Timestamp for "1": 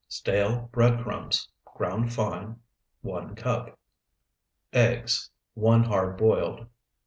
3.03-3.35